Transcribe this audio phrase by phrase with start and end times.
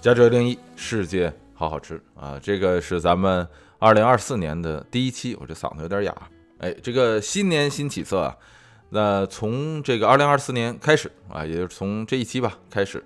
[0.00, 2.40] 加州零一世界好好吃啊！
[2.42, 3.46] 这个是咱们
[3.78, 6.16] 二零二四年的第一期，我这嗓子有点哑。
[6.56, 8.34] 哎，这个新年新起色啊！
[8.88, 13.04] 那从这个二零二四年开始啊，也就是从这一期吧开始，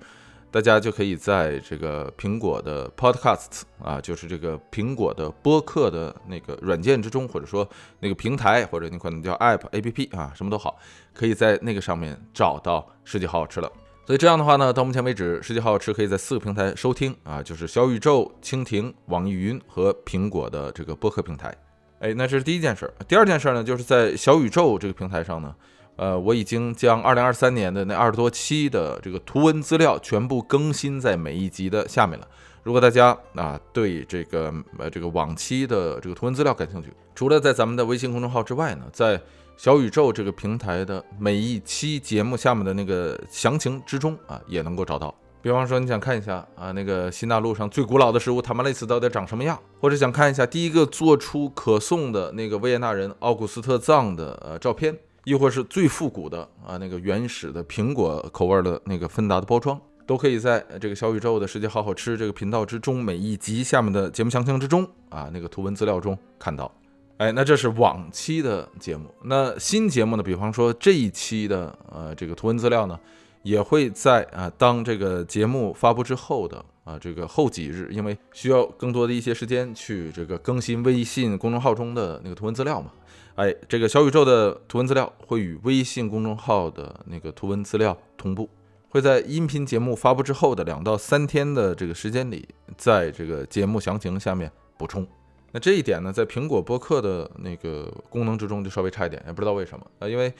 [0.53, 7.69] 大家就可以在这个苹果的 Podcast 啊，就是这个苹果的播客的那个软件之中，或者说
[7.99, 10.79] 那个平台，或者你可能叫 App、APP 啊，什么都好，
[11.13, 13.69] 可以在那个上面找到世界好好吃了。
[14.07, 21.55] 所以这样的话呢，到目前为止，世界好好吃可以在四个平台收听啊，就是小宇宙、蜻蜓、网易云和苹果的这个播客平台。
[22.01, 22.93] 哎，那这是第一件事儿。
[23.09, 25.55] 第二件事儿呢，就是在小宇宙这个平台上呢，
[25.97, 32.29] 呃，我已经将二零二三年的那二十多期的这个图文资料全部更新在每一集的下面了。
[32.63, 39.19] 如果大家啊对这个呃这个往期的这个图文资料感兴趣，除了在咱们的微信公众号之外呢，在
[39.57, 45.15] 小宇宙这个平台的每一期节目下面的那个详情之中啊，也能够找到。
[45.41, 66.71] 比方说，你想看一下啊，那个新大陆上最古老的食物塔玛雷斯到底长什么样，或者想看一下第一个做出可颂的那个维也纳人奥古斯特藏的呃照片，亦或是最复古的啊那个原始的苹果口味的那个芬达的包装，都可以在这个小宇宙的世界好好吃这个频道之中每一集下面的节目详情之中啊那个图文资料中看到。
[67.17, 69.09] 哎，那这是往期的节目。
[69.23, 70.23] 那新节目呢？
[70.23, 72.99] 比方说这一期的呃这个图文资料呢，
[73.45, 82.91] 也会在啊当这个节目发布之后的啊这个后几日，因为需要更多的一些时间去这个更新微信公众号中的那个图文资料嘛。
[83.37, 88.51] 哎，这个小宇宙的图文资料会与微信公众号的那个图文资料同步，
[88.89, 95.07] 会在音频节目发布之后的两到三天的这个时间里，在这个节目详情下面补充。
[95.55, 100.09] 那这一点呢，在苹果播客的那个功能之中就稍微差一点，也不知道为什么啊。
[100.09, 100.35] 因为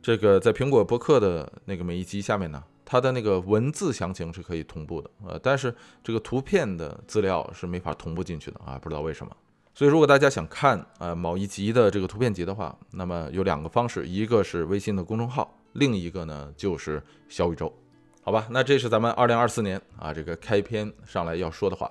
[0.00, 5.74] 这个在苹果播客的那个每一集下面呢，它的那个文字详情是可以同步的，呃，但是
[6.04, 9.36] 这个图片的资料是没法同步进去的啊，不知道为什么。
[9.74, 17.74] 所以如果大家想看呃某一集的这个图片集的话，那么有两个方式，一个是微信的公众号，另一个呢就是小宇宙，
[18.22, 18.46] 好吧？
[18.50, 21.90] 那这是咱们二零二四年啊这个开篇上来要说的话。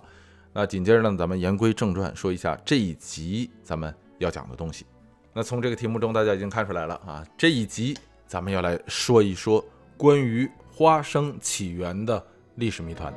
[0.54, 4.86] 那紧接着呢，咱们言归正传，说一下这一集咱们要讲的东西。
[5.34, 7.98] 那从这个题目中，大家已经看出来了啊，这一集
[8.28, 9.64] 咱们要来说一说
[9.96, 12.22] 关于花生起源的
[12.56, 13.14] 历史谜团。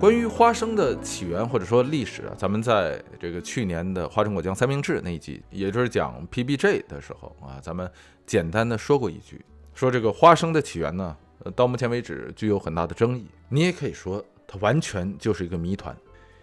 [0.00, 7.88] 关于花生的起源或者说历史啊，咱们在这个去年的花生果酱三明治那一集，也就是讲 PBJ 的时候啊，咱们
[8.24, 9.44] 简单的说过一句，
[9.74, 13.26] 说这个花生的起源呢，呃，到目前为止具有很大的争议。
[13.50, 15.94] 你也可以说它完全就是一个谜团，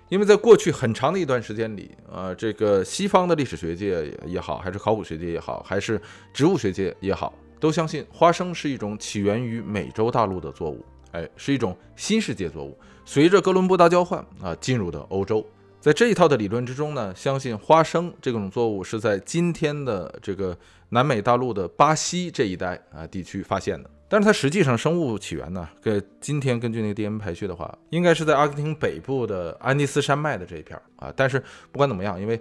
[0.09, 5.99] 因为在过去很长的一段时间里，呃，这个西方的历史学界也好，还是考古学界也好，还是
[6.31, 10.85] 植物学界也好，都相信花生是一种起源于美洲大陆的作物。
[11.13, 12.77] 哎，是一种新世界作物，
[13.09, 15.43] 随着哥伦布大交换啊，进入的欧洲。
[15.79, 20.55] 在这一套的理论之中呢，相信花生这种作物是在今天的这个
[20.89, 23.89] 南美大陆的巴西这一带啊地区发现的。
[24.09, 31.09] 但是它实际上生物起源呢，跟今天根据那个 DNA 排序的话，应该是在阿根廷北部的安第斯山脉的这一片啊。
[31.15, 31.41] 但是
[31.71, 32.37] 不管怎么样，因为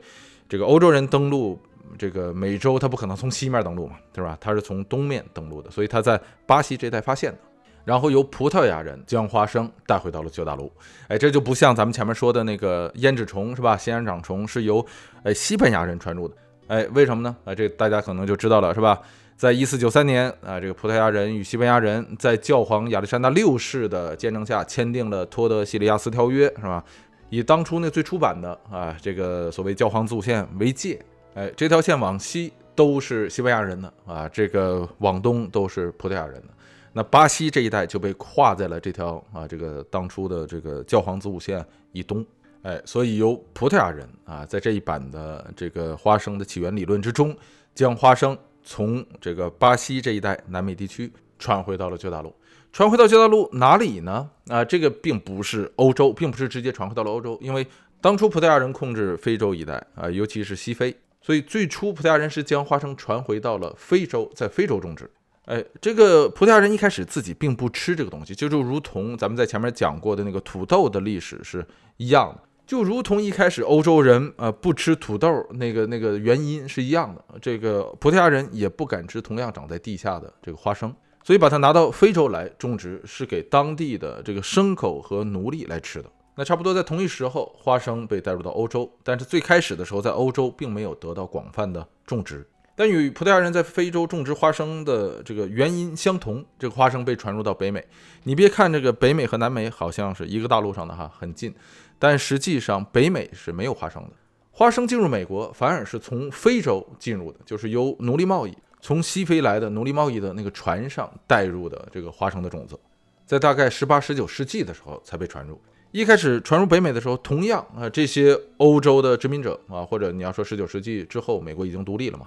[0.48, 1.56] 这个欧洲人登陆
[1.96, 4.36] 这个美洲，他不可能从西面登陆嘛，对吧？
[4.40, 7.38] 他是从东面登陆的，所以他在巴西这一带发现的。
[7.86, 10.70] 然后由葡萄牙人将花生带回到了旧大陆，
[11.06, 13.76] 哎，这就不像咱们前面说的那个胭脂虫是吧？
[13.76, 14.84] 仙人掌虫是由
[15.22, 16.34] 哎西班牙人传入的，
[16.66, 17.36] 哎，为什么呢？
[17.44, 19.00] 啊，这大家可能就知道了是吧？
[19.36, 26.82] 在一四九三年啊，这个葡萄牙人与西班牙人在教皇亚历山大六世的见证下签订了托德西里亚斯条约是吧？
[27.30, 30.98] 以当初那最初版的啊这个所谓教皇祖线为界，
[31.34, 36.48] 哎，这条线往西都是西班牙人的啊，这个往东都是葡萄牙人的。
[36.96, 41.62] 那巴西这一带就被划在了这条啊，这个当初的这个教皇子午线
[41.92, 42.24] 以东，
[42.62, 47.36] 哎，所以由葡萄牙人啊，在这一版的这个花生的起源理论之中，
[47.74, 48.34] 将花生
[48.64, 52.34] 从这个巴西这一带南美地区传回到了旧大陆，
[52.72, 54.30] 传回到旧大陆哪里呢？
[54.48, 57.66] 啊，这个并不是欧洲，并不是直接传回到了欧洲，因为
[58.00, 65.10] 当初葡萄牙人控制非洲一带啊，尤其是西非，所以最初葡萄牙人是将花生传回到了非洲，在非洲种植。
[65.46, 71.64] 哎，这个葡萄牙人一开始自己并不吃这个东西，就就如同咱们在前面讲过的那个土豆的历史是
[71.98, 77.24] 一样的，就如同一开始欧洲人呃不吃土豆那个那个原因是一样的。
[77.40, 86.10] 这个葡萄牙人也不敢吃同样长在地下的这个花生，所以把它拿到非洲来种植，是给当地的这个牲口和奴隶来吃的。
[86.34, 92.44] 那差不多在同一时候，花生被带入到欧洲，但是最开始的时候在欧洲并没有得到广泛的种植。
[92.78, 97.82] 但与葡萄牙人在非洲种植花生的这个原因相同，这个花生被传入到北美。
[98.24, 101.54] 你别看这个北美和南美好像是一个大陆上的哈，很近，
[101.98, 104.10] 但实际上北美是没有花生的。
[104.52, 112.78] 花生进入美国，反而是从非洲进入的，就是由奴隶贸易从西非来的奴隶贸易的那个船上带入的这个花生的种子，
[113.24, 115.58] 在大概十八、十九世纪的时候才被传入。
[115.92, 122.26] 一开始传入北美的时候，同样啊，这些欧洲的殖民者啊，或者你要说十九世纪之后，美国已经独立了嘛，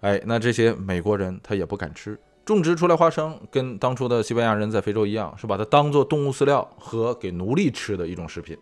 [0.00, 8.56] 哎，那这些美国人他也不敢吃，种植出来花生，跟当初的西班牙人在非洲一样，是把它当做动物饲料和给奴隶吃的一种食品。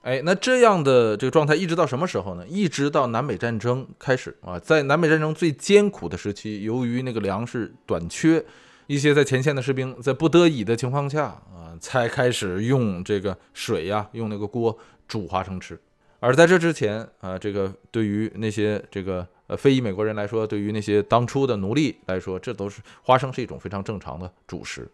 [0.00, 2.44] 哎，那这样的这个状态一直到什么时候呢？
[2.48, 8.44] 一直到南北战争开始啊，在南北战争最艰苦的时期，由于那个粮食短缺。
[8.86, 14.76] 一些在前线的士兵在不得已的情况下啊，才开始用这个水呀，用那个锅
[15.06, 15.78] 煮花生吃。
[16.20, 24.88] 而在这之前啊，这个对于那些这个呃非裔美国人来说，对于那些当初的奴隶来说，这都是花生是一种非常正常的主食。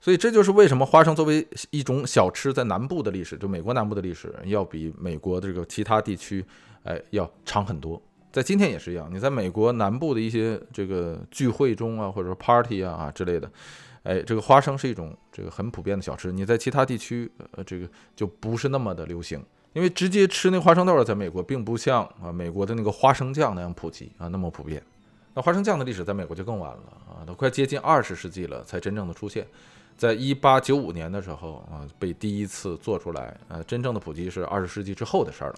[0.00, 6.44] 所以这就是为什么花生作为一种小吃，在南部的历史，就美国南部的历史，要比美国的这个其他地区
[6.84, 8.00] 哎要长很多。
[8.30, 13.50] 在今天也是一样，你在美国南部的一些这个聚会中啊，或者说 party 啊啊之类的，
[14.02, 16.30] 哎，这个花生是一种这个很普遍的小吃。
[16.30, 19.42] 你在其他地区，呃，这个就不是那么的流行，
[19.72, 24.82] 因为直接吃那花生豆在美国并不像啊美国的那个花生酱那样普及啊那么普遍。
[25.34, 29.46] 那花生酱的历史在美国就更晚了啊，都快接近二十世纪了才真正的出现，
[29.96, 35.56] 在一八九五年的时候啊被第一次做出来，呃，真正的普及是二十世纪之后的事儿了。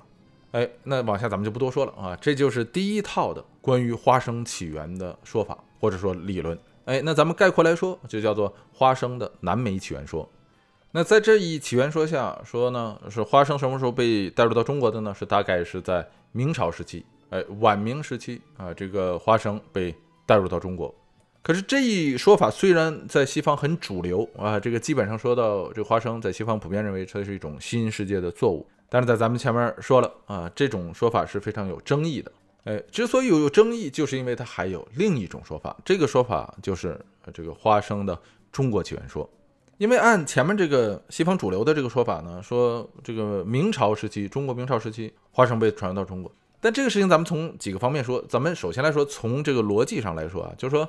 [0.53, 6.59] 哎，那往下咱们就不多说了啊，这就是第一套的关于花生起源的说法或者说理论。
[6.87, 10.29] 哎，那咱们概括来说，就叫做花生的南美起源说。
[10.91, 15.15] 那在这一起源说下说呢，是花生什么时候被带入到中国的呢？
[15.15, 19.95] 是大概是在明朝时期，哎，晚明时期啊，这个花生被
[20.27, 20.93] 带入到中国。
[21.43, 28.67] 可是这一说法虽然在西方很主流啊，这个基本上说到这个花生，在西方普遍认为它是一种新世界的作物。
[28.89, 32.33] 但是在咱们前面说了啊，这种说法是非常有争议的。
[32.65, 35.75] 哎，之所以有争议，就是因为它还有另一种说法。
[35.85, 37.01] 这个说法就是
[37.33, 38.19] 这个花生的
[38.53, 39.29] 中国起源说。
[39.79, 46.31] 因为按前面这个西方主流的这个说法呢，说这个明朝时期，中国明朝时期花生被传入到中国。
[46.61, 48.23] 但这个事情咱们从几个方面说。
[48.29, 50.87] 咱们首先来说，从这个逻辑上来说啊，就是说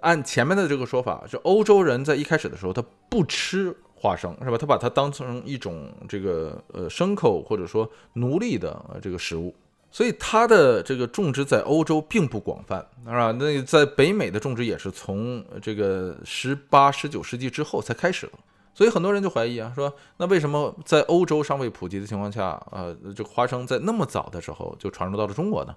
[0.00, 3.76] 按前面的这个说法，是欧洲人在一开始的时候他不吃。
[3.94, 4.58] 花生是吧？
[4.58, 9.54] 他把它当成一种这个呃牲口或者说奴隶的这个食物，
[9.92, 13.30] 所以它的这个种植在欧洲并不广泛，是吧？
[13.30, 18.32] 那在北美的种植也是从这个十八、十九世纪之后才开始的，
[18.74, 25.72] 所以很多人就怀疑啊，说那为什么在欧洲尚未普及的情况下，呃，这个花生在那么早的时候就传入到了中国呢？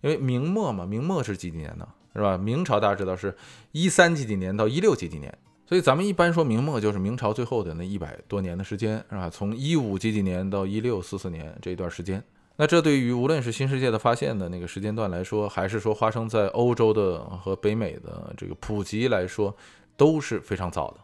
[0.00, 1.86] 因为明末嘛，明末是几几年呢？
[2.14, 2.36] 是吧？
[2.36, 3.36] 明朝大家知道是
[3.72, 5.32] 一三几几年到一六几几年。
[5.66, 9.28] 所以咱们一般说明末就是明朝最后的那一百多年的时间，是吧？
[9.28, 12.24] 从一五几几年到一六四四年这一段时间，
[12.56, 19.54] 那这对于无论是新世界的发现的那个时间段来说，还是说花生在欧洲的和北美的这个普及来说，
[19.94, 20.96] 都是非常早的。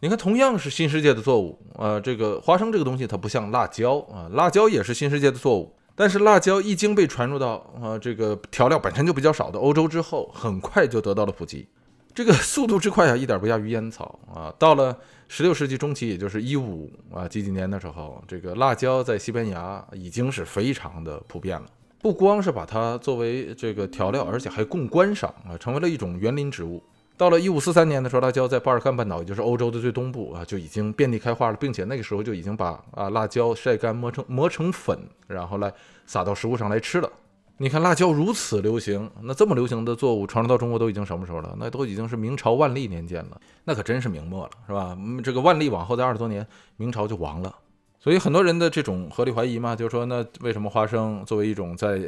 [0.00, 11.66] 你看，同样是新世界的作物，呃，这个花生这个东西它不像辣椒啊，辣椒也是新世界的作物，但是辣椒一经被传入到啊这个调料本身就比较少的欧洲之后，很快就得到了普及。
[12.14, 14.54] 这个速度之快啊，一点不亚于烟草啊！
[14.58, 14.96] 到了
[15.28, 21.66] 十六世纪中期，也就是一五啊几几年的时候，这个辣椒在西班牙已经是非常的普遍了。
[22.00, 26.82] 不光是把它作为这个调料，而且还供观赏啊，成为了一种园林植物。
[27.16, 35.72] 到了一五四三年的时候，辣椒在巴尔干半岛，也就是欧洲的最东部啊，就已经遍地开花了，并且那个时候就已经把啊辣椒晒干磨成磨成粉，然后来
[36.04, 37.10] 撒到食物上来吃了。
[37.58, 41.56] 你看辣椒如此流行，那这么流行的作物传入到中国都已经什么时候了？
[41.58, 44.94] 那都已经是明朝万历年间了，那可真是明末了，是吧？
[45.24, 46.46] 这个万历往后再二十多年，
[46.76, 47.54] 明朝就亡了。
[47.98, 51.98] 所以很多人的这种合理怀疑嘛，就是说，那为什么花生作为一种在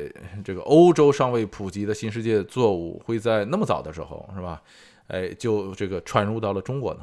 [0.45, 4.61] 这个欧洲尚未普及的新世界作物，会在那么早的时候，是吧？
[5.09, 7.00] 哎，就这个传入到了中国呢？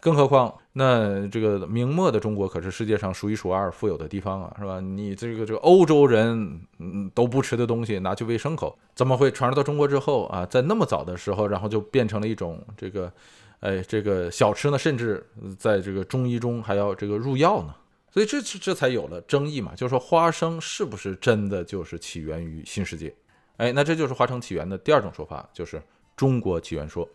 [0.00, 4.78] 更何况，那这个明末的中国可是世界上数一数二富有的地方啊，是吧？
[4.78, 13.12] 你这个这个欧洲人嗯都不吃的东西，拿去喂牲口，怎么会传入到中国之后啊，在那么早的时候，然后就变成了一种这个，
[13.58, 14.78] 哎，这个小吃呢？
[14.78, 15.26] 甚至
[15.58, 17.74] 在这个中医中还要这个入药呢？
[18.12, 23.12] 所以这这才有了争议嘛，就是说花生是不是真的就是起源于新世界？
[23.56, 25.82] 哎，那这就是花生起源的第二种说法，就是
[26.14, 27.08] 中国起源说。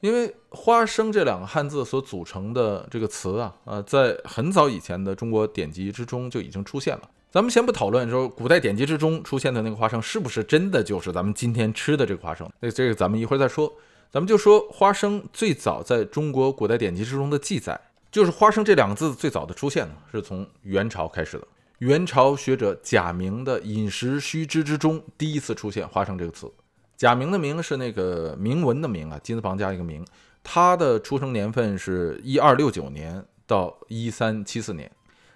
[0.00, 7.10] 因为花生这两个汉字所组成的这个词啊，呃，在很早以前的中国典籍之中就已经出现了。
[7.30, 13.72] 咱们先不讨论说古代典籍之中出现的那个花生是不是真的就是咱们今天吃的这个花生，那这个咱们一会儿再说。
[14.10, 17.78] 咱们就说花生最早在中国古代典籍之中的记载，
[18.10, 21.46] 就是花生这两个字最早的出现呢，是从元朝开始的。
[21.78, 26.50] 元朝学者贾明的《饮食须知》之中第一次出现“花生”这个词。
[26.96, 30.04] 贾明的明是那个铭文的明啊，金字旁加一个明。
[30.42, 34.90] 他的出生年份是一二六九年到一三七四年，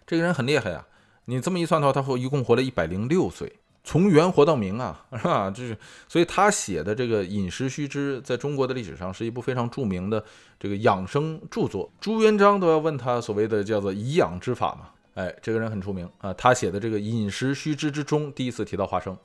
[0.07, 0.87] 这个人很厉害啊！
[1.25, 3.53] 你这么一算的话，他活一共活了一百零六岁。
[3.83, 5.51] 从元活到明啊， 是吧？
[5.51, 5.77] 就是，
[6.07, 10.23] 所以他写的这个《饮食须知》在中国的历史上是一部非常著名的
[10.59, 11.91] 这个养生著作。
[12.01, 14.91] 朱元璋都要问他所谓的叫做颐养之法嘛。
[15.15, 19.17] 哎，这个人很出名啊，他写的这个《饮食须知》之中第一次提到花生。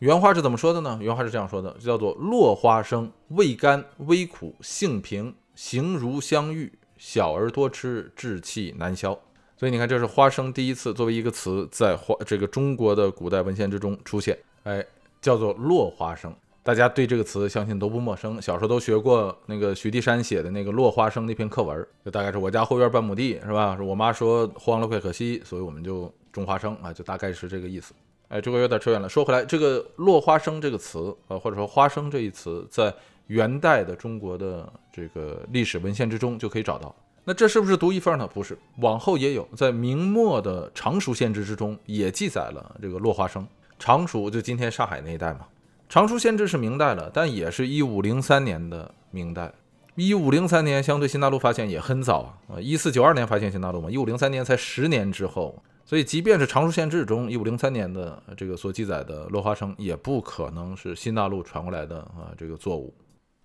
[0.00, 0.98] 原话是怎么说的呢？
[1.02, 9.12] 原话是这样说的，叫做“落花生，味甘微苦，性平，形如香芋，小儿多吃，志气难消。”
[9.58, 14.82] 所以你看，这是花生第一次作为一个词在花这个中国的古代文献之中出现，哎，
[15.20, 16.34] 叫做落花生。
[16.62, 23.76] 大家对这个词相信都不陌生，小时候都学过那个许地山写的那个落花生那篇课文，就大概是我家后院半亩地，是吧？
[23.78, 27.92] 我妈说荒了怪可惜，所以我们就种花生啊，就大概是这个意思。
[28.30, 29.08] 哎，这个有点扯远了。
[29.08, 32.94] 说回来，这个落花生这个词，呃，或者说花生这一词，在
[33.26, 36.94] 元代的中国的这个历史文献之中就可以找到。
[37.24, 38.28] 那这是不是独一份呢？
[38.32, 43.44] 不是，往后也有，在明末的常熟县志之中也记载了这个落花生。
[43.80, 45.40] 常熟就今天上海那一带嘛。
[45.88, 49.52] 常熟县志是明代了，但也是一五零三年的明代。
[49.96, 55.60] 一五零三年相对新大陆发现也很早啊，啊，一四九二年发现新大陆嘛，一五零三年才十年之后。
[55.84, 62.94] 所以即便是常熟县志中一五零三年的这个所记载的落花生，也不可能是新大陆传过来的啊这个作物。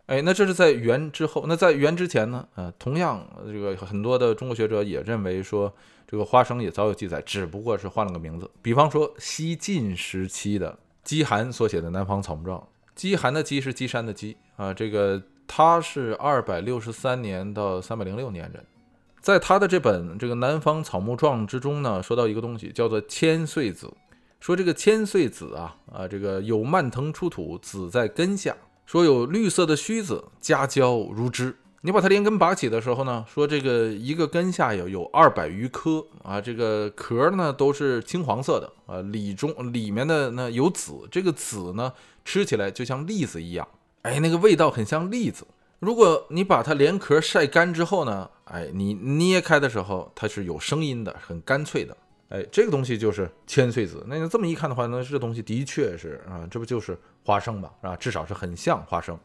[0.05, 2.47] 哎，那这是在元之后，那在元之前呢？
[2.53, 5.73] 呃，同样，这个很多的中国学者也认为说，
[6.07, 8.47] 这个花生也早有记载，只不过是换了个名字。
[8.61, 12.59] 比方说，西晋时期的饥寒所写的《南方草木状》，
[12.93, 18.63] 饥寒的饥是姬山的饥啊，这个他是二百六十三年到三百零六年人，
[19.25, 23.91] 在他的这本这个《南方草木状》之中呢，说到一个东西叫做千岁子，
[24.39, 28.55] 说这个千岁子啊啊，这个有蔓藤出土，子在根下。
[28.85, 31.57] 说有绿色的须子，夹胶如织。
[31.81, 41.91] 你把它连根拔起的时候呢，说这个一个根下有有二百余颗啊，这个壳呢都是青黄色的啊，里中里面的呢有籽，这个籽呢
[42.23, 43.67] 吃起来就像栗子一样，
[44.03, 45.47] 哎，那个味道很像栗子。
[45.85, 51.95] 如果你把它连壳晒干之后呢，哎，你捏开的时候它是有声音的，很干脆的。
[52.29, 54.03] 哎，这个东西就是千岁子。
[54.07, 57.71] 那你这么一看的话，那这东西的确是啊，这不就是花生吧？
[57.81, 57.95] 啊？
[57.97, 59.15] 至少是很像花生。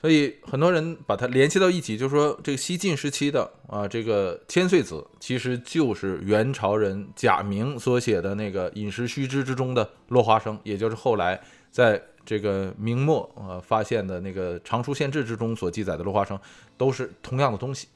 [0.00, 16.38] 所以很多人把它联系到一起，就说这个西晋时期的啊，这个千岁子其实就是元朝人贾明所写的那个《饮食须知》之中的落花生，也就是后来在这个明末呃发现的那个《常熟县志》之中所记载的落花生，
[16.76, 17.88] 都是同样的东西。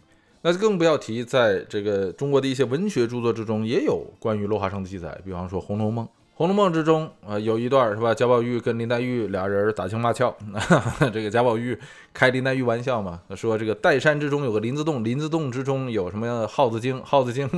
[0.42, 5.20] 那就更不要提，在这个中国的一些文学著作之中，也有关于落花生的记载。
[5.24, 6.04] 比方说《红楼梦》，
[6.34, 8.14] 《红楼梦》之中啊，有一段是吧？
[8.14, 10.32] 贾宝玉跟林黛玉俩人打情骂俏，
[11.12, 11.76] 这个贾宝玉
[12.14, 17.48] 开林黛玉玩笑嘛，说这个岱山之中有个林子洞，林子洞之中有什么耗子精，耗子精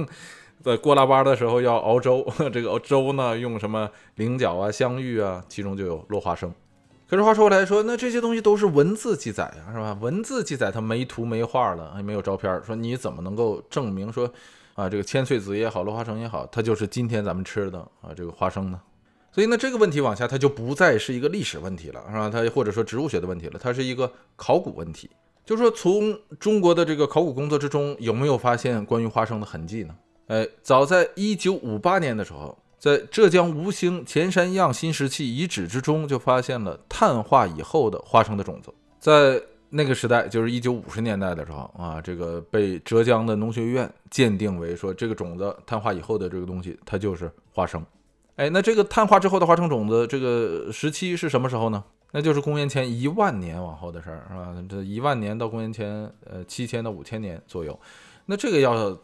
[0.63, 6.53] 在过腊八的时候要熬粥， 这个粥呢用什么菱角啊、香芋啊，其中就有落花生。
[7.09, 9.99] 可是话说回来，说那这些东西都是文字记载呀，是吧？
[10.01, 14.31] 文字记载它没图没画了，也没有照片，说你怎么能够证明说
[14.75, 18.81] 啊，这个千岁子也好，落花生也好，它就是今天咱们吃的啊这个花生呢？
[19.33, 22.31] 所以呢，这个问题往下它就不再是一个历史问题了，是吧？
[22.31, 25.11] 它或者说植物学的问题了，它是一个考古问题。
[25.45, 29.95] 就说，从中国的这个考古工作之中，有没有发现关于花生的痕迹呢？
[30.31, 32.57] 哎，早在一九五八年的时候。
[32.79, 38.73] 在浙江吴兴前山样新石器遗址之中，就发现了碳化以后的花生的种子。
[38.99, 47.85] 在那个时代，就是一九五十年代的时候啊，这个被浙江的农学院鉴定为说这个种子碳化以后的这个东西，它就是花生。
[48.37, 51.85] 哎，那这个碳化之后的花生种子，这个时期是什么时候呢？
[52.13, 54.55] 那就是公元前一万年往后的事儿，是吧？
[54.71, 57.79] 这一万年到公元前呃七千到五千年左右。
[58.25, 58.99] 那这个要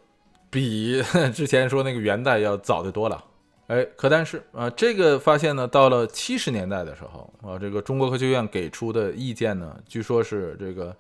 [0.50, 1.03] 比
[1.35, 3.25] 之前说那个元代要早得多了。
[3.69, 10.97] 哎，可但是啊，这个发现呢，到了七十年代的时候啊，这个中国科学院给出的意见呢，据说是这个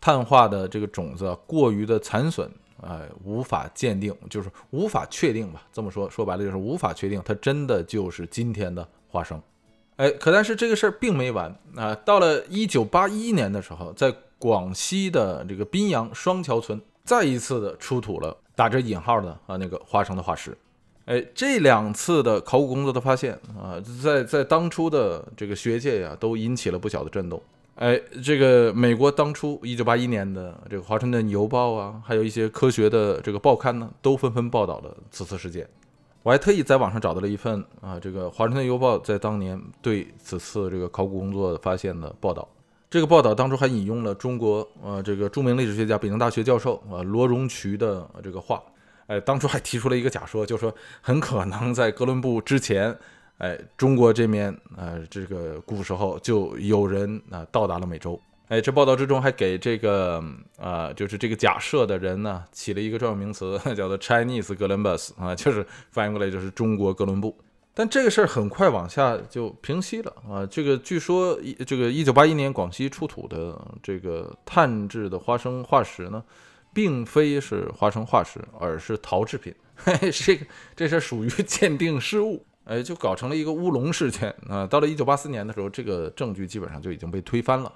[0.00, 5.66] 碳化的这个种子啊过于的残损，哎，无法鉴定，就是无法确定吧。
[5.70, 9.38] 这么说，说白了就是无法确定它真的就是今天的花生。
[9.96, 20.56] 哎，可但是这个事儿并没完啊，到了一九八一年的时候，在广西的这个宾阳双桥村，再一次的出土了打着引号的啊那个花生的化石。
[21.04, 27.40] 哎，这两次的考古工作的发现啊，在在当初的这个学界呀，都引起了不小的震动。
[27.76, 35.64] 哎，这个美国当初一九八一年的这个《华盛顿邮报》啊，还有一些科学的这个报刊呢，都纷纷报道了此次事件。
[36.24, 42.46] 我还特意在网上找到了一份啊，这个《华盛顿邮报》在当年对此次这个考古工作发现的报道。
[42.90, 48.62] 这个报道当中还引用了中国呃这个著名历史学家、北京大学教授啊罗荣渠的这个话。
[49.08, 52.94] 哎，当初还提出了一个假说，就说很可能在哥伦布之前，
[53.38, 58.20] 哎，中国这面，呃，这个古时候就有人啊到达了美洲。
[58.48, 60.22] 哎，这报道之中还给这个，
[60.58, 67.36] 呃，就是这个假设的人呢起了一个专有名词， 叫做 Chinese Columbus 啊，就是翻译过来就是中国哥伦布。
[67.78, 70.44] 但这个事儿很快往下就平息了啊。
[70.44, 76.24] 这个据说一这个一九八一年广西出土的这个碳制的花生化石呢。
[76.70, 79.52] 并非是花生化石，而是陶制品。
[79.74, 84.64] 嘿，这个这事儿属于鉴定失误，哎，就搞成了一个乌龙事件啊。
[84.64, 87.72] 到了一九八四年的时候，这个证据基本上就已经被推翻了。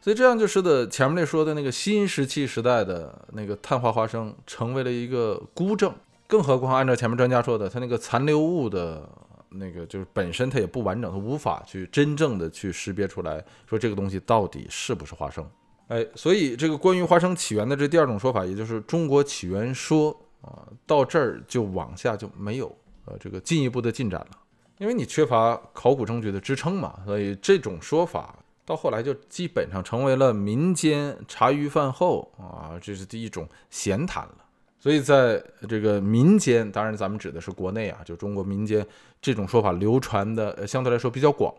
[0.00, 5.92] 所以这样就使得前面那说的那个新石器时代的那个碳化花生成为了一个孤证。
[6.28, 9.06] 更何况，按照前面专家说的，它那个残留物的
[9.48, 15.48] 那个就是本身它也不完整，它无法去真正的去识别出来，说这个东西到底是不是花生。
[15.88, 20.10] 哎，所以这个关于花生起源的这第二种说法，也就是中国起源说
[20.40, 22.66] 啊，到这儿就往下就没有
[23.04, 24.38] 呃这个进一步的进展了，
[24.78, 34.38] 因为你缺乏考古证据的支撑嘛，所以这种说法到后来就基本上成为了民间茶余饭后啊，这是第一种闲谈了。
[34.86, 38.86] 所以在这个民间，当然咱们指的是国内啊，就中国民间
[39.20, 41.52] 这种说法流传的相对来说比较广，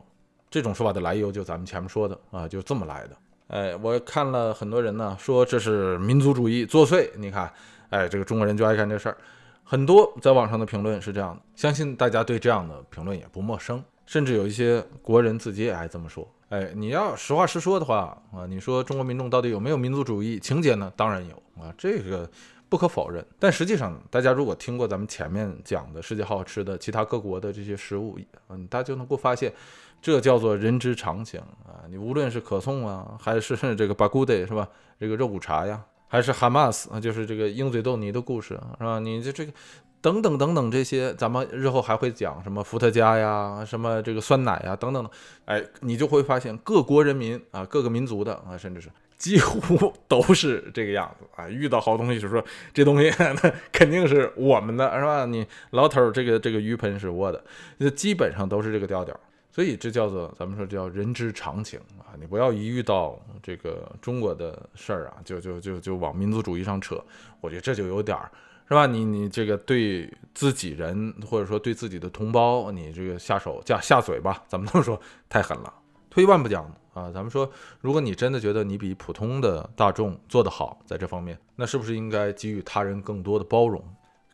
[0.49, 3.17] 这种说法的来由就咱们前面说的啊，就这么来的。
[3.47, 7.09] 哎，我看了很多人呢，说这是民族主义作祟。
[7.17, 7.51] 你看，
[7.89, 9.17] 哎，这个中国人就爱干这事儿。
[9.65, 16.25] 很多在网上的评论是这样的，相信大家对这样的评论也不陌生，甚至有一些国人自己也爱这么说。
[16.47, 20.89] 哎，你要实话实说的话啊，你说中国民众到底有没有民族主义情节呢？
[20.95, 22.29] 当然有啊，这个
[22.69, 23.25] 不可否认。
[23.39, 28.17] 但实际上，大家如果听过咱们前面讲的世界好吃的其他各国的这些食物，
[28.49, 29.53] 嗯，大家就能够发现。
[29.99, 31.81] 这叫做人之常情啊！
[31.89, 34.69] 你无论是可颂啊，还是这个巴古德是吧？
[34.99, 38.99] 这个肉骨茶呀，还是哈马斯啊，就是这个鹰嘴豆泥的故事是吧？
[38.99, 39.51] 你这这个
[39.99, 45.09] 等等等等这些，咱们日后还会讲什么伏特加呀，什么这个酸奶呀等等的。
[45.45, 51.49] 哎，你就会发现各国人民啊，各个民族的啊，甚至是几乎都是这个样子啊。
[51.49, 55.25] 遇到好东西就说这东西那肯定是我们的，是吧？
[55.25, 57.43] 你老头儿这个这个鱼盆是我的，
[57.79, 59.19] 就基本上都是这个调调。
[59.49, 62.13] 所以这叫做咱们说叫人之常情啊！
[62.19, 67.03] 你不要一遇到这个中国的事儿啊，就就就就往民族主义上扯。
[67.41, 68.29] 我觉得这就有点儿，
[68.67, 68.85] 是吧？
[68.85, 75.73] 你你这个对自己人或者说对自己的同胞，你这个下手下下嘴吧，咱们都说太狠了。
[76.17, 77.47] 退一万步讲啊，咱们说，
[77.79, 83.79] 如果你真的觉得你比普通的大众做得好，在这方面，那是不是应该给予他人更多的包容？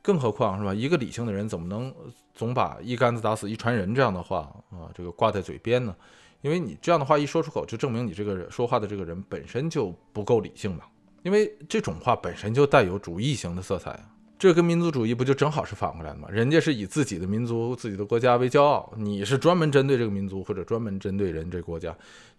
[0.02, 0.74] 更何况是吧？
[0.74, 1.94] 一个理性的人怎么能
[2.34, 5.94] 总把一竿子打死一船人这样的话啊，这个挂在嘴边呢？
[6.40, 10.86] 因为你这样的话一说出口，就证明你这个人说话的这个人本身就不够理性嘛。
[11.24, 14.10] 因为这种话本身就带有主义型的色彩啊，
[14.44, 16.28] 这跟民族主义不就正好是反过来的吗？
[16.30, 21.96] 人家是以自己的民族、自己的国家为骄傲，你是专门针对这个民族或者专门针对人这国家，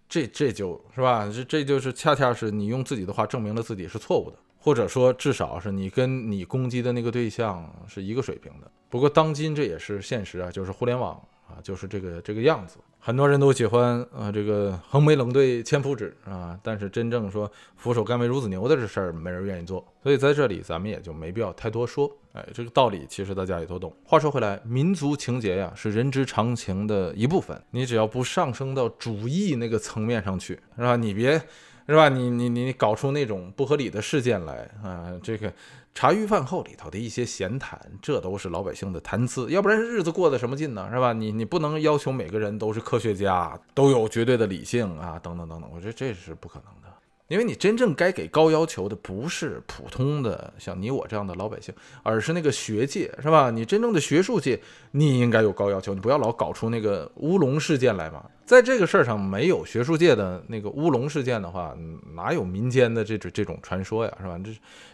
[0.07, 1.27] 这这就是吧？
[1.33, 4.37] 这这就是恰恰是你用自己的话证明了自己是错误的。
[4.59, 8.69] 或者说，至少是你跟你攻击的那个对象是一个水平的。
[8.87, 12.77] 不过，当今这也是现实啊，就是互联网啊，就是这个这个样子。
[13.05, 19.85] 很多人都喜欢啊，这个横眉冷对千夫指啊，但是真正说俯首甘为孺子牛的这事儿，没人愿意做。
[20.01, 22.11] 所以在这里，咱们也就没必要太多说。
[22.33, 23.95] 哎，这个道理其实大家也都懂。
[24.03, 27.55] 话说回来，民族情结呀，是人之常情的一部分。
[27.69, 30.95] 你只要不上升到主义那个层面上去，是吧？
[30.95, 31.39] 你别。
[31.87, 32.09] 是吧？
[32.09, 35.13] 你你你搞出那种不合理的事件来啊！
[35.21, 35.53] 这个
[35.93, 40.89] 茶余饭后里头的一些闲谈，这都是老百姓的谈资，要不然日子过得什么劲呢？
[40.91, 41.13] 是吧？
[41.13, 46.94] 你你不能要求每个人都是科学家，都有绝对的理性啊，等等等等，我觉得这是不可能的。
[47.27, 53.49] 因为你真正该给高要求的不是普通的像你我这样的老百姓，而是那个学界，是吧？
[53.49, 54.59] 你真正的学术界，
[54.91, 58.23] 你应该有高要求，你不要老搞出那个乌龙事件来嘛。
[58.45, 61.75] 在这个事儿上没有学术界的那个乌龙事件的话，
[62.13, 64.39] 哪有民间的这种这种传说呀，是吧？
[64.43, 64.51] 这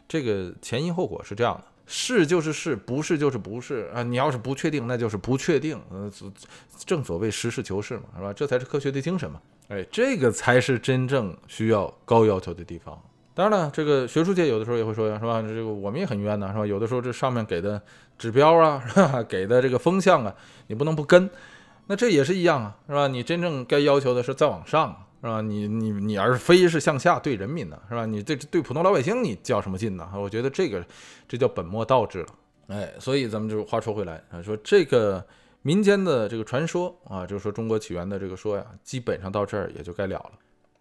[0.08, 4.02] 这个前因后果是这样的，是就是是，不是就是不是啊。
[4.02, 5.78] 你要是不确定，那就是不确定。
[5.90, 6.10] 呃，
[6.86, 8.32] 正所谓实事求是嘛，是吧？
[8.32, 9.42] 这才是科学的精神嘛。
[9.68, 12.98] 哎，这个才是真正需要高要求的地方。
[13.34, 15.42] 当然了，这个学术界有的时候也会说呀，是吧？
[15.42, 16.66] 这个我们也很冤呐，是吧？
[16.66, 17.82] 有的时候这上面给的
[18.18, 19.22] 指标啊， 是吧？
[19.24, 20.34] 给的这个风向啊，
[20.68, 21.30] 你不能不跟。
[21.88, 23.08] 那这也是一样啊，是吧？
[23.10, 25.40] 你真正该要求的是再往上，是吧？
[25.40, 28.08] 你你你而非是向下对人民呢，是吧？
[28.08, 30.10] 你对对普通老百姓你较什么劲呢？
[30.16, 30.84] 我觉得这个
[31.28, 32.28] 这叫本末倒置了。
[32.68, 35.24] 哎，所以咱们就话说回来啊，说这个
[35.62, 40.32] 民间的这个传说啊，就是说中国起源的这个说呀，基本上到这儿也就该了了。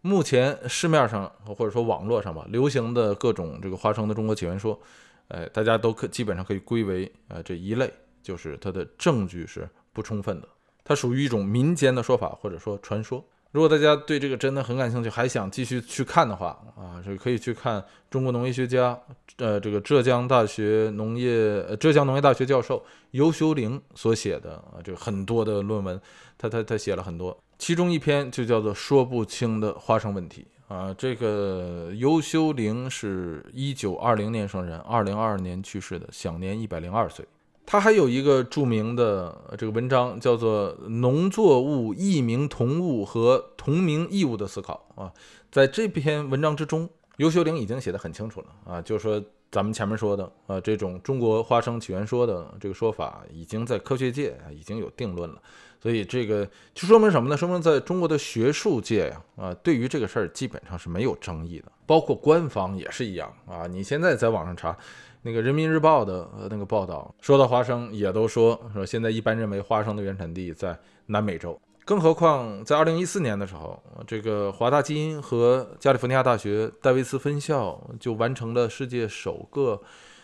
[0.01, 4.81] 目前市面上或者说网络上吧，流行的各种这个花生的中国起源说，
[5.29, 10.49] 哎，大家都可基本上可以归为呃这一类，就是它的证据是不充分的，
[10.83, 13.23] 它属于一种民间的说法或者说传说。
[13.53, 18.97] 如果大家对这个真的很感兴趣，还想继续去看的话啊，这可以去看中国农业学家，
[19.39, 26.01] 呃，这个浙江大学农业浙江农业大学教授尤修玲所写的啊，这个很多的论文，
[26.39, 27.37] 他他他写了很多。
[27.59, 37.27] 其中一篇就叫做“说不清的花生问题”啊，这个尤修玲是一九二零年生人，二零二二年去世的，享年一百零二岁。
[37.71, 45.13] 他还有一个著名的这个文章，叫做《农作物异名同物和同名异物的思考》啊，
[45.53, 55.41] 在这篇文章之中，尤秀玲已经写得很清楚了啊，就是说咱们前面说的啊，这种中国花生起源说的这个说法，已经在科学界啊已经有定论了。
[55.81, 57.37] 所以这个就说明什么呢？
[57.37, 63.69] 说明在中国的学术界呀，啊，对于这个事儿基本上是没有争议的，包括官方也是一样啊。
[63.69, 64.77] 你现在在网上查
[65.23, 71.61] 那个人民日报的呃那个报道，说到花生，也都说说现在一般认为花生的原产地在南美洲。
[71.85, 79.81] 更何况在二零一四年的时候，这个华大基因和加利福尼亚大学戴维斯分校就完成了世界首个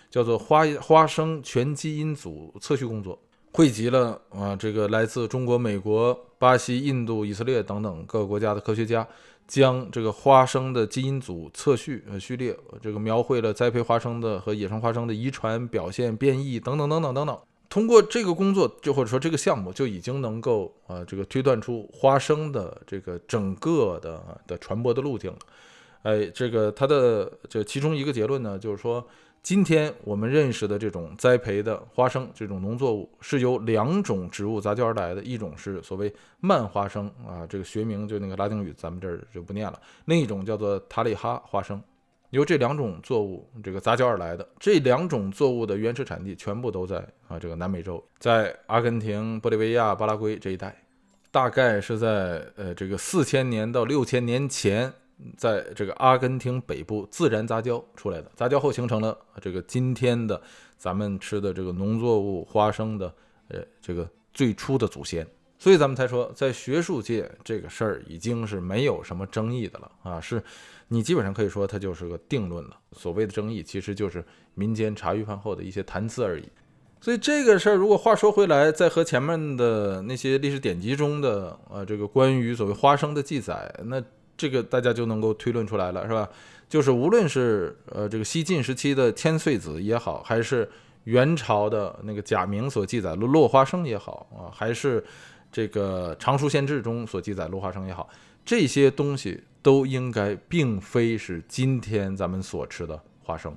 [0.09, 3.19] 叫做花花生全基因组测序工作。
[3.57, 9.09] 汇集了啊，这个来自中国、美国、巴西、印度、以色列等等各个国家的科学家，
[9.49, 17.38] 将这个花生的基因组测序呃序列，这个描绘了栽培花生的和野生花生的遗传表现、变异等等等等等等。
[17.71, 25.38] 通过这个工作，就或者说这个项目，就已经能够啊，这个推断出花生的这个整个的的传播的路径了。
[26.03, 29.03] 哎，这个它的这其中一个结论呢，就是说。
[29.47, 41.81] 今天我们认识的这种栽培的花生这种农作物，是由两种植物杂交而来的，一种是所谓蔓花生啊，这个学名就那个拉丁语，咱们这儿就不念了；另一种叫做塔里哈花生，
[42.31, 44.45] 由这两种作物这个杂交而来的。
[44.59, 46.97] 这两种作物的原始产地全部都在
[47.29, 50.77] 啊这个南美洲，在阿根廷、玻利维亚、巴拉圭这一带，
[51.31, 54.93] 大概是在呃这个四千年到六千年前。
[55.37, 60.41] 在这个阿根廷北部自然杂交出来的，杂交后形成了这个今天的
[60.77, 63.15] 咱们吃的这个农作物花生的，
[63.49, 65.27] 呃，这个最初的祖先。
[65.59, 70.43] 所以咱们才说，在学术界这个事儿已经是没有什么争议的了啊，是
[70.89, 72.77] 你基本上可以说它就是个定论了。
[72.93, 74.23] 所谓的争议，其实就是
[74.55, 76.45] 民间茶余饭后的一些谈资而已。
[77.01, 84.03] 所以这个事儿，如果话说回来，再和前面的那些历史典籍中的呃这个关于所谓花生的记载，那。
[84.37, 86.29] 这个大家就能够推论出来了，是吧？
[86.68, 90.68] 就是无论是呃这个西晋时期的千岁子也好，还是
[91.05, 95.05] 元朝的那个贾名所记载的落花生也好啊，还是
[95.53, 98.09] 这个《常书县志》中所记载落花生也好，
[98.44, 103.57] 这些东西都应该并非是今天咱们所吃的花生。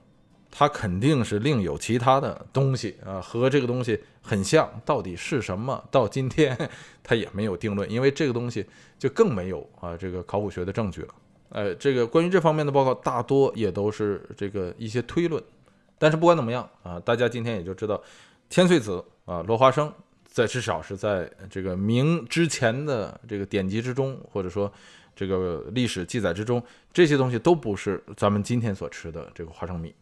[0.52, 5.84] 它肯定是另有其他的东西啊，和这个东西很像，到底是什么？
[5.92, 6.58] 到今天
[7.04, 8.66] 它也没有定论，因为这个东西
[8.98, 11.14] 就更没有啊这个考古学的证据了。
[11.50, 15.44] 呃，这个关于这方面的报告大多也都是这个一些推论。
[15.98, 18.02] 但是不管怎么样啊，大家今天也就知道，
[18.50, 19.92] 千岁子啊，落花生，
[20.26, 24.72] 在至少是在这个明之前的这个典籍之中，或者说
[25.16, 29.94] 这个历史记载之中，这些东西都不是咱们今天所吃的这个花生米。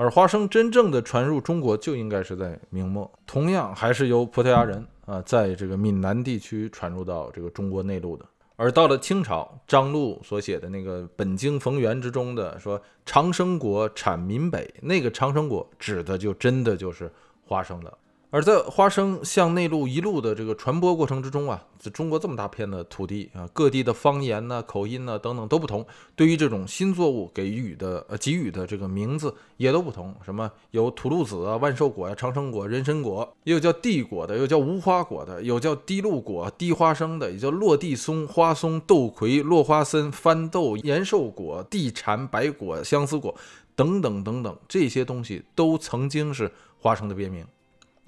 [0.00, 8.24] 而花生真正的传入中国就应该是在明末，同样还是由葡萄牙人啊，在这个闽南地区传入到这个中国内陆的。
[8.54, 17.10] 而到了清朝，张璐所写的那个《本经逢源》之中的说“长生果产闽北”，那个长生果指的就真的就是
[17.44, 17.98] 花生了。
[18.30, 30.14] 而在花生向内陆一路的这个传播过程之中啊，在中国这么大片的土地啊，各地的方言呢、口音呢等等都不同，对于这种新作物给予的呃给予的这个名字也都不同。
[30.22, 43.34] 什么有土露子啊、万寿果呀、长生果、人参果，也有叫地果的，有叫无花果的，有叫滴露果、滴花生的，也叫落地松、花松、豆葵、落花参、番豆、延寿果、地蝉、白果、相思果
[43.74, 47.42] 等等等等，这些东西都曾经是花生的别名。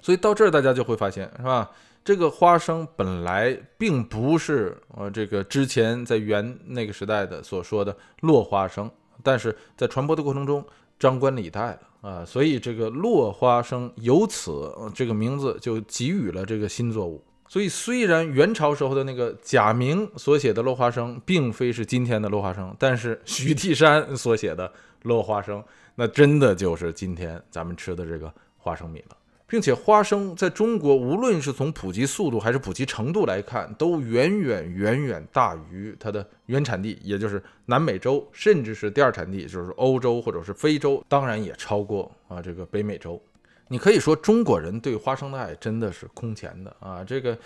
[0.01, 1.69] 所以到这儿，大家就会发现，是吧？
[2.03, 8.89] 这个花生本来并不是呃，这个之前在元那个时代的所说的落花生，
[9.21, 10.65] 但是在传播的过程中
[10.97, 17.23] 张冠李戴了啊，所以这个落花生由此这个名字就给予了这个新作物。
[17.47, 24.71] 所以虽然元朝时候的那个贾明所写的落花生并非是今天的落花生，但是许地山所写的
[25.03, 29.17] 落花生，那真的就是今天咱们吃的这个花生米了。
[29.51, 43.21] 并且花生在中国，无论是从普及速度还是普及程度来看，都远远远远大于它的原产地，也就是南美洲，甚至是第二产地，就是欧洲或者是非洲，当然也超过啊这个北美洲。
[43.67, 47.03] 你可以说中国人对花生的爱真的是空前的啊！
[47.03, 47.37] 这个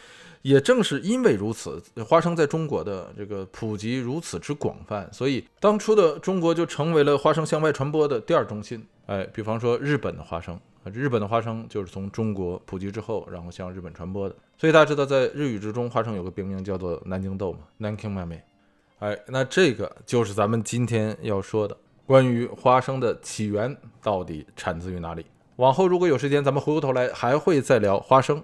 [0.44, 8.86] 也正是因为如此，花生在中国的这个普及如此之广泛，所以当初的中国就成为了花生向外传播的第二中心。
[9.08, 10.60] 哎，比方说日本的花生。
[10.94, 14.36] 日本的花生就是从中国普及之后，然后向日本传播的。
[14.58, 18.40] 所以大家知道，在日语之中，花生有个别名叫做南京豆嘛，Nanking Mame。
[19.00, 25.26] 哎，那这个就是咱们今天要说的关于花生的起源到底产自于哪里。
[25.58, 28.42] 往后如果有时间，咱们回过头来还会再聊花生，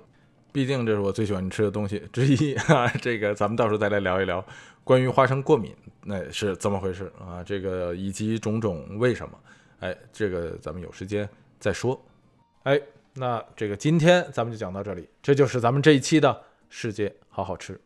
[0.51, 2.88] 毕竟这是我最喜欢吃的东西之一 啊。
[3.01, 4.43] 这个咱们到时候再来聊一聊
[4.84, 5.73] 关于花生过敏
[6.04, 7.43] 那是怎么回事啊？
[7.43, 9.38] 这个以及种种为什么？
[9.80, 11.99] 哎，这个咱们有时间再说。
[12.63, 12.80] 哎，
[13.15, 17.80] 那这个今天咱们就讲到这里，这就是咱们这一期的世界好好吃。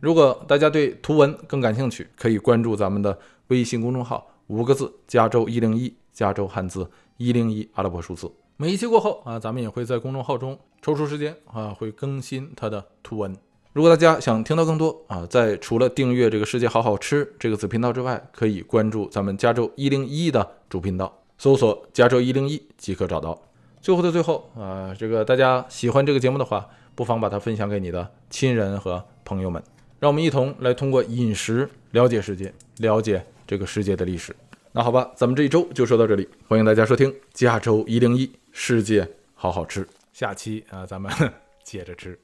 [0.00, 8.30] 如果大家对图文更感兴趣，可以关注咱们的微信公众号，五个字：加州一零一，加州汉字一零一阿拉伯数字。
[8.58, 13.34] 每一期过后啊，咱们也会在公众号中抽出时间啊，会更新它的图文。
[13.72, 23.40] 如果大家想听到更多啊，在除了订阅这个世界好好吃这个子频道之外，可以关注咱们加州一零一的主频道，搜索加州一零一即可找到。
[23.80, 29.62] 最后的最后啊，这个大家喜欢这个节目的话，不妨把它分享给你的亲人和朋友们，
[29.98, 34.34] 让我们一同来通过饮食了解世界，了解这个世界的历史。
[34.72, 41.10] 那好吧，咱们这一周就说到这里，欢迎大家收听加州一零一世界好好吃，下期啊，咱们
[41.64, 42.18] 接着吃。